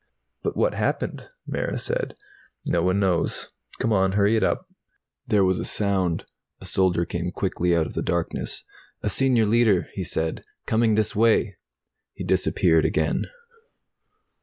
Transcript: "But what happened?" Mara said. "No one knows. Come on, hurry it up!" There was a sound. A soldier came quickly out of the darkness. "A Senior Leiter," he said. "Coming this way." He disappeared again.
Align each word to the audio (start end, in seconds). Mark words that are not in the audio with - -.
"But 0.41 0.57
what 0.57 0.73
happened?" 0.73 1.29
Mara 1.45 1.77
said. 1.77 2.15
"No 2.65 2.81
one 2.81 2.99
knows. 2.99 3.51
Come 3.77 3.93
on, 3.93 4.13
hurry 4.13 4.35
it 4.35 4.41
up!" 4.43 4.65
There 5.27 5.43
was 5.45 5.59
a 5.59 5.63
sound. 5.63 6.25
A 6.59 6.65
soldier 6.65 7.05
came 7.05 7.29
quickly 7.31 7.75
out 7.75 7.85
of 7.85 7.93
the 7.93 8.01
darkness. 8.01 8.63
"A 9.03 9.11
Senior 9.11 9.45
Leiter," 9.45 9.89
he 9.93 10.03
said. 10.03 10.43
"Coming 10.65 10.95
this 10.95 11.15
way." 11.15 11.57
He 12.15 12.23
disappeared 12.23 12.83
again. 12.83 13.27